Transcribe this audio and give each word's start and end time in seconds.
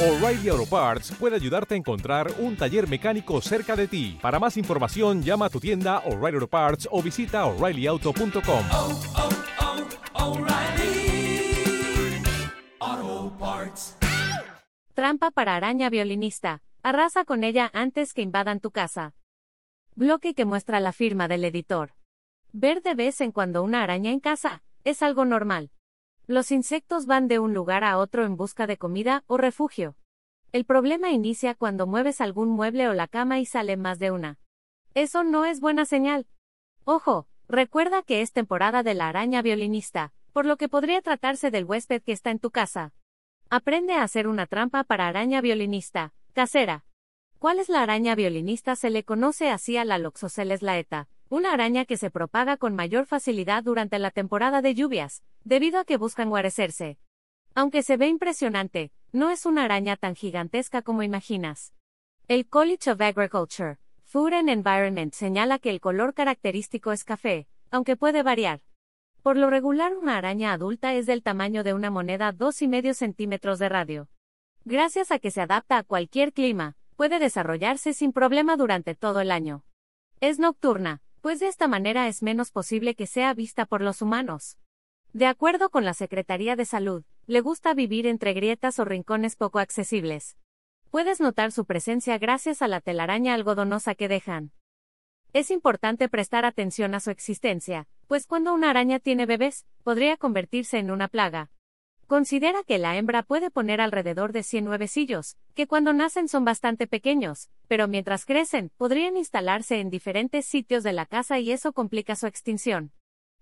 O'Reilly 0.00 0.48
Auto 0.48 0.64
Parts 0.64 1.10
puede 1.18 1.34
ayudarte 1.34 1.74
a 1.74 1.76
encontrar 1.76 2.30
un 2.38 2.56
taller 2.56 2.88
mecánico 2.88 3.40
cerca 3.40 3.74
de 3.74 3.88
ti. 3.88 4.16
Para 4.22 4.38
más 4.38 4.56
información, 4.56 5.24
llama 5.24 5.46
a 5.46 5.50
tu 5.50 5.58
tienda 5.58 5.98
O'Reilly 6.06 6.36
Auto 6.36 6.46
Parts 6.46 6.88
o 6.92 7.02
visita 7.02 7.44
oreillyauto.com. 7.46 8.64
oh, 8.70 9.00
oh, 12.80 13.32
Parts. 13.40 13.96
Trampa 14.94 15.32
para 15.32 15.56
araña 15.56 15.90
violinista. 15.90 16.62
Arrasa 16.84 17.24
con 17.24 17.42
ella 17.42 17.68
antes 17.74 18.14
que 18.14 18.22
invadan 18.22 18.60
tu 18.60 18.70
casa. 18.70 19.14
Bloque 19.96 20.32
que 20.32 20.44
muestra 20.44 20.78
la 20.78 20.92
firma 20.92 21.26
del 21.26 21.44
editor. 21.44 21.94
Ver 22.52 22.82
de 22.82 22.94
vez 22.94 23.20
en 23.20 23.32
cuando 23.32 23.64
una 23.64 23.82
araña 23.82 24.12
en 24.12 24.20
casa 24.20 24.62
es 24.84 25.02
algo 25.02 25.24
normal. 25.24 25.72
Los 26.28 26.50
insectos 26.50 27.06
van 27.06 27.26
de 27.26 27.38
un 27.38 27.54
lugar 27.54 27.84
a 27.84 27.96
otro 27.96 28.26
en 28.26 28.36
busca 28.36 28.66
de 28.66 28.76
comida 28.76 29.24
o 29.28 29.38
refugio. 29.38 29.96
El 30.52 30.66
problema 30.66 31.10
inicia 31.10 31.54
cuando 31.54 31.86
mueves 31.86 32.20
algún 32.20 32.50
mueble 32.50 32.86
o 32.86 32.92
la 32.92 33.08
cama 33.08 33.38
y 33.38 33.46
sale 33.46 33.78
más 33.78 33.98
de 33.98 34.10
una. 34.10 34.38
Eso 34.92 35.24
no 35.24 35.46
es 35.46 35.60
buena 35.60 35.86
señal. 35.86 36.26
Ojo, 36.84 37.26
recuerda 37.48 38.02
que 38.02 38.20
es 38.20 38.34
temporada 38.34 38.82
de 38.82 38.92
la 38.92 39.08
araña 39.08 39.40
violinista, 39.40 40.12
por 40.34 40.44
lo 40.44 40.58
que 40.58 40.68
podría 40.68 41.00
tratarse 41.00 41.50
del 41.50 41.64
huésped 41.64 42.02
que 42.02 42.12
está 42.12 42.30
en 42.30 42.40
tu 42.40 42.50
casa. 42.50 42.92
Aprende 43.48 43.94
a 43.94 44.02
hacer 44.02 44.28
una 44.28 44.44
trampa 44.44 44.84
para 44.84 45.08
araña 45.08 45.40
violinista, 45.40 46.12
casera. 46.34 46.84
¿Cuál 47.38 47.58
es 47.58 47.70
la 47.70 47.80
araña 47.80 48.14
violinista? 48.14 48.76
Se 48.76 48.90
le 48.90 49.02
conoce 49.02 49.48
así 49.48 49.78
a 49.78 49.86
la 49.86 49.96
Loxoceles 49.96 50.60
laeta, 50.60 51.08
una 51.30 51.52
araña 51.52 51.84
que 51.84 51.96
se 51.96 52.10
propaga 52.10 52.56
con 52.56 52.74
mayor 52.74 53.06
facilidad 53.06 53.62
durante 53.62 53.98
la 53.98 54.10
temporada 54.10 54.62
de 54.62 54.74
lluvias, 54.74 55.22
debido 55.44 55.78
a 55.80 55.84
que 55.84 55.96
buscan 55.96 56.30
guarecerse. 56.30 56.98
Aunque 57.54 57.82
se 57.82 57.96
ve 57.96 58.08
impresionante, 58.08 58.92
no 59.12 59.30
es 59.30 59.44
una 59.44 59.64
araña 59.64 59.96
tan 59.96 60.14
gigantesca 60.14 60.82
como 60.82 61.02
imaginas. 61.02 61.74
El 62.28 62.48
College 62.48 62.92
of 62.92 63.00
Agriculture, 63.00 63.78
Food 64.04 64.32
and 64.32 64.48
Environment 64.48 65.12
señala 65.12 65.58
que 65.58 65.70
el 65.70 65.80
color 65.80 66.14
característico 66.14 66.92
es 66.92 67.04
café, 67.04 67.46
aunque 67.70 67.96
puede 67.96 68.22
variar. 68.22 68.62
Por 69.22 69.36
lo 69.36 69.50
regular 69.50 69.94
una 69.94 70.16
araña 70.16 70.52
adulta 70.52 70.94
es 70.94 71.04
del 71.04 71.22
tamaño 71.22 71.62
de 71.62 71.74
una 71.74 71.90
moneda 71.90 72.32
2,5 72.32 72.94
centímetros 72.94 73.58
de 73.58 73.68
radio. 73.68 74.08
Gracias 74.64 75.10
a 75.10 75.18
que 75.18 75.30
se 75.30 75.42
adapta 75.42 75.76
a 75.76 75.82
cualquier 75.82 76.32
clima, 76.32 76.76
puede 76.96 77.18
desarrollarse 77.18 77.92
sin 77.92 78.12
problema 78.12 78.56
durante 78.56 78.94
todo 78.94 79.20
el 79.20 79.30
año. 79.30 79.64
Es 80.20 80.38
nocturna, 80.38 81.02
pues 81.28 81.40
de 81.40 81.48
esta 81.48 81.68
manera 81.68 82.08
es 82.08 82.22
menos 82.22 82.50
posible 82.50 82.94
que 82.94 83.06
sea 83.06 83.34
vista 83.34 83.66
por 83.66 83.82
los 83.82 84.00
humanos. 84.00 84.56
De 85.12 85.26
acuerdo 85.26 85.68
con 85.68 85.84
la 85.84 85.92
Secretaría 85.92 86.56
de 86.56 86.64
Salud, 86.64 87.04
le 87.26 87.42
gusta 87.42 87.74
vivir 87.74 88.06
entre 88.06 88.32
grietas 88.32 88.78
o 88.78 88.86
rincones 88.86 89.36
poco 89.36 89.58
accesibles. 89.58 90.38
Puedes 90.90 91.20
notar 91.20 91.52
su 91.52 91.66
presencia 91.66 92.16
gracias 92.16 92.62
a 92.62 92.66
la 92.66 92.80
telaraña 92.80 93.34
algodonosa 93.34 93.94
que 93.94 94.08
dejan. 94.08 94.52
Es 95.34 95.50
importante 95.50 96.08
prestar 96.08 96.46
atención 96.46 96.94
a 96.94 97.00
su 97.00 97.10
existencia, 97.10 97.88
pues 98.06 98.26
cuando 98.26 98.54
una 98.54 98.70
araña 98.70 98.98
tiene 98.98 99.26
bebés, 99.26 99.66
podría 99.82 100.16
convertirse 100.16 100.78
en 100.78 100.90
una 100.90 101.08
plaga. 101.08 101.50
Considera 102.08 102.62
que 102.62 102.78
la 102.78 102.96
hembra 102.96 103.22
puede 103.22 103.50
poner 103.50 103.82
alrededor 103.82 104.32
de 104.32 104.42
100 104.42 104.68
huevecillos, 104.68 105.36
que 105.54 105.66
cuando 105.66 105.92
nacen 105.92 106.26
son 106.26 106.42
bastante 106.42 106.86
pequeños, 106.86 107.50
pero 107.66 107.86
mientras 107.86 108.24
crecen, 108.24 108.70
podrían 108.78 109.18
instalarse 109.18 109.78
en 109.80 109.90
diferentes 109.90 110.46
sitios 110.46 110.82
de 110.84 110.94
la 110.94 111.04
casa 111.04 111.38
y 111.38 111.52
eso 111.52 111.74
complica 111.74 112.16
su 112.16 112.26
extinción. 112.26 112.92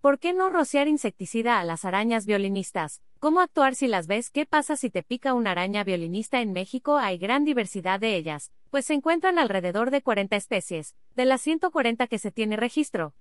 ¿Por 0.00 0.20
qué 0.20 0.32
no 0.32 0.48
rociar 0.48 0.86
insecticida 0.86 1.58
a 1.58 1.64
las 1.64 1.84
arañas 1.84 2.24
violinistas? 2.24 3.02
¿Cómo 3.18 3.40
actuar 3.40 3.74
si 3.74 3.88
las 3.88 4.06
ves? 4.06 4.30
¿Qué 4.30 4.46
pasa 4.46 4.76
si 4.76 4.90
te 4.90 5.02
pica 5.02 5.34
una 5.34 5.50
araña 5.50 5.82
violinista 5.82 6.40
en 6.40 6.52
México? 6.52 6.98
Hay 6.98 7.18
gran 7.18 7.44
diversidad 7.44 7.98
de 7.98 8.14
ellas, 8.14 8.52
pues 8.70 8.84
se 8.84 8.94
encuentran 8.94 9.40
alrededor 9.40 9.90
de 9.90 10.02
40 10.02 10.36
especies, 10.36 10.94
de 11.16 11.24
las 11.24 11.40
140 11.40 12.06
que 12.06 12.18
se 12.20 12.30
tiene 12.30 12.56
registro. 12.56 13.12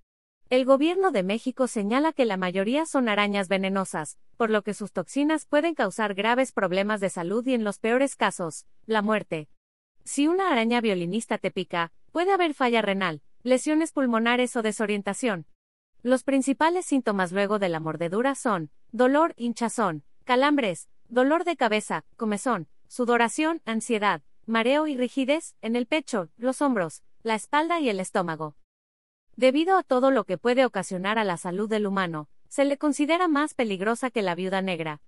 El 0.52 0.66
gobierno 0.66 1.12
de 1.12 1.24
México 1.24 1.66
señala 1.66 2.12
que 2.12 2.26
la 2.26 2.36
mayoría 2.36 2.86
son 2.86 3.08
arañas 3.08 3.48
venenosas, 3.48 4.18
por 4.36 4.50
lo 4.50 4.64
que 4.64 4.74
sus 4.74 4.92
toxinas 4.92 5.46
pueden 5.46 5.76
causar 5.76 6.14
graves 6.14 6.52
problemas 6.52 7.00
de 7.00 7.10
salud 7.10 7.48
y 7.48 7.54
en 7.54 7.64
los 7.64 7.80
peores 7.80 8.18
casos, 8.18 8.66
la 8.86 9.02
muerte. 9.02 9.48
Si 10.04 10.28
una 10.28 10.52
araña 10.52 10.82
violinista 10.82 11.38
te 11.38 11.52
pica, 11.52 11.94
puede 12.12 12.34
haber 12.34 12.54
falla 12.54 12.82
renal, 12.82 13.22
lesiones 13.44 13.94
pulmonares 13.94 14.54
o 14.58 14.62
desorientación. 14.62 15.46
Los 16.04 16.24
principales 16.26 16.86
síntomas 16.86 17.32
luego 17.32 17.58
de 17.58 17.70
la 17.70 17.80
mordedura 17.80 18.36
son 18.36 18.72
dolor, 18.92 19.34
hinchazón, 19.38 20.04
calambres, 20.26 20.90
dolor 21.08 21.46
de 21.46 21.56
cabeza, 21.56 22.04
comezón, 22.18 22.68
sudoración, 22.90 23.62
ansiedad, 23.64 24.22
mareo 24.46 24.86
y 24.88 24.98
rigidez 24.98 25.56
en 25.62 25.78
el 25.78 25.86
pecho, 25.86 26.28
los 26.36 26.62
hombros, 26.62 27.04
la 27.24 27.36
espalda 27.36 27.80
y 27.80 27.88
el 27.88 28.02
estómago. 28.02 28.58
Debido 29.36 29.78
a 29.78 29.84
todo 29.84 30.12
lo 30.12 30.26
que 30.26 30.38
puede 30.38 30.66
ocasionar 30.66 31.18
a 31.18 31.24
la 31.24 31.38
salud 31.38 31.70
del 31.70 31.88
humano, 31.88 32.28
se 32.50 32.66
le 32.66 32.78
considera 32.78 33.28
más 33.28 33.54
peligrosa 33.54 34.12
que 34.12 34.22
la 34.22 34.36
viuda 34.36 34.62
negra. 34.62 35.02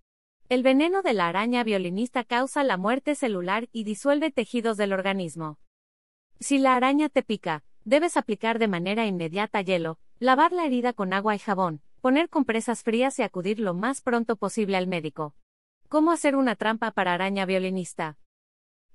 El 0.49 0.63
veneno 0.63 1.01
de 1.01 1.13
la 1.13 1.27
araña 1.27 1.63
violinista 1.63 2.23
causa 2.23 2.63
la 2.63 2.77
muerte 2.77 3.15
celular 3.15 3.67
y 3.71 3.83
disuelve 3.83 4.31
tejidos 4.31 4.77
del 4.77 4.93
organismo. 4.93 5.57
Si 6.39 6.57
la 6.57 6.75
araña 6.75 7.09
te 7.09 7.23
pica, 7.23 7.63
debes 7.85 8.17
aplicar 8.17 8.59
de 8.59 8.67
manera 8.67 9.05
inmediata 9.05 9.61
hielo, 9.61 9.99
lavar 10.19 10.51
la 10.51 10.65
herida 10.65 10.93
con 10.93 11.13
agua 11.13 11.35
y 11.35 11.39
jabón, 11.39 11.81
poner 12.01 12.29
compresas 12.29 12.83
frías 12.83 13.19
y 13.19 13.23
acudir 13.23 13.59
lo 13.59 13.73
más 13.73 14.01
pronto 14.01 14.35
posible 14.35 14.77
al 14.77 14.87
médico. 14.87 15.35
¿Cómo 15.89 16.11
hacer 16.11 16.35
una 16.35 16.55
trampa 16.55 16.91
para 16.91 17.13
araña 17.13 17.45
violinista? 17.45 18.17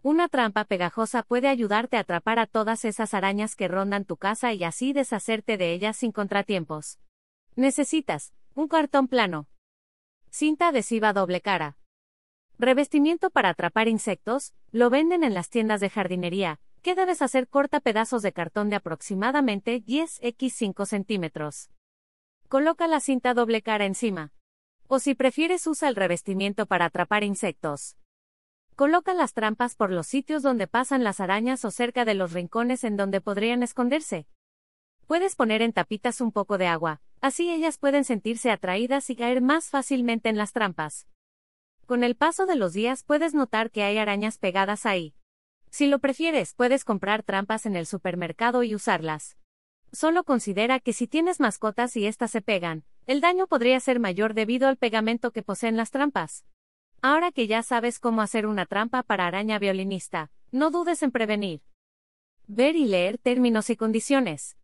Una 0.03 0.29
trampa 0.29 0.65
pegajosa 0.65 1.23
puede 1.25 1.49
ayudarte 1.49 1.97
a 1.97 2.01
atrapar 2.01 2.39
a 2.39 2.47
todas 2.47 2.85
esas 2.85 3.15
arañas 3.15 3.57
que 3.57 3.67
rondan 3.67 4.05
tu 4.05 4.17
casa 4.17 4.53
y 4.53 4.63
así 4.63 4.93
deshacerte 4.93 5.57
de 5.57 5.73
ellas 5.73 5.97
sin 5.97 6.13
contratiempos. 6.13 6.99
Necesitas 7.57 8.33
un 8.55 8.69
cartón 8.69 9.09
plano, 9.09 9.49
cinta 10.31 10.69
adhesiva 10.69 11.13
doble 11.13 11.41
cara, 11.41 11.77
revestimiento 12.59 13.31
para 13.31 13.51
atrapar 13.51 13.89
insectos, 13.89 14.55
lo 14.73 14.91
venden 14.91 15.25
en 15.25 15.35
las 15.35 15.49
tiendas 15.49 15.81
de 15.81 15.91
jardinería. 15.91 16.61
¿Qué 16.83 16.95
debes 16.95 17.23
hacer? 17.23 17.49
Corta 17.49 17.81
pedazos 17.81 18.23
de 18.23 18.33
cartón 18.33 18.71
de 18.71 18.77
aproximadamente 18.77 19.81
10 19.81 20.21
x 20.23 20.55
5 20.55 20.87
centímetros. 20.87 21.71
Coloca 22.49 22.87
la 22.87 23.01
cinta 23.01 23.35
doble 23.35 23.63
cara 23.63 23.85
encima. 23.85 24.33
O 24.87 25.01
si 25.01 25.15
prefieres 25.15 25.67
usa 25.67 25.89
el 25.89 25.97
revestimiento 25.97 26.67
para 26.67 26.87
atrapar 26.87 27.25
insectos. 27.25 27.97
Coloca 28.79 29.13
las 29.13 29.35
trampas 29.35 29.75
por 29.75 29.91
los 29.91 30.07
sitios 30.07 30.45
donde 30.45 30.69
pasan 30.69 31.03
las 31.03 31.19
arañas 31.19 31.65
o 31.65 31.73
cerca 31.73 32.05
de 32.05 32.15
los 32.15 32.33
rincones 32.33 32.85
en 32.85 32.97
donde 32.97 33.21
podrían 33.21 33.65
esconderse. 33.65 34.29
Puedes 35.09 35.35
poner 35.35 35.63
en 35.63 35.73
tapitas 35.73 36.21
un 36.21 36.31
poco 36.31 36.59
de 36.59 36.69
agua, 36.69 37.01
así 37.21 37.51
ellas 37.51 37.77
pueden 37.77 38.05
sentirse 38.05 38.53
atraídas 38.53 39.11
y 39.11 39.17
caer 39.17 39.43
más 39.43 39.69
fácilmente 39.69 40.29
en 40.29 40.37
las 40.37 40.53
trampas. 40.53 41.09
Con 41.87 42.05
el 42.05 42.15
paso 42.15 42.47
de 42.47 42.55
los 42.55 42.73
días 42.73 43.03
puedes 43.03 43.35
notar 43.35 43.73
que 43.73 43.83
hay 43.83 43.99
arañas 43.99 44.39
pegadas 44.39 44.87
ahí. 44.87 45.13
Si 45.71 45.89
lo 45.89 45.99
prefieres, 45.99 46.55
puedes 46.55 46.85
comprar 46.85 47.25
trampas 47.25 47.67
en 47.67 47.75
el 47.75 47.85
supermercado 47.85 48.63
y 48.63 48.77
usarlas. 48.77 49.39
Solo 49.91 50.23
considera 50.23 50.79
que 50.79 50.93
si 50.93 51.09
tienes 51.09 51.41
mascotas 51.41 51.97
y 51.97 52.07
éstas 52.07 52.31
se 52.31 52.43
pegan, 52.43 52.85
el 53.09 53.21
daño 53.21 53.49
podría 53.49 53.81
ser 53.81 53.99
mayor 53.99 54.35
debido 54.35 54.69
al 54.69 54.77
pegamento 54.77 55.33
que 55.33 55.43
poseen 55.43 55.77
las 55.77 55.91
trampas. 55.91 56.45
Ahora 57.01 57.31
que 57.31 57.47
ya 57.47 57.63
sabes 57.63 58.01
cómo 58.01 58.23
hacer 58.23 58.45
una 58.45 58.67
trampa 58.67 59.05
para 59.05 59.27
araña 59.27 59.61
violinista, 59.61 60.33
no 60.51 60.71
dudes 60.71 61.03
en 61.05 61.13
prevenir. 61.13 61.63
Ver 62.49 62.75
y 62.75 62.87
leer 62.87 63.19
términos 63.19 63.71
y 63.71 63.77
condiciones. 63.77 64.58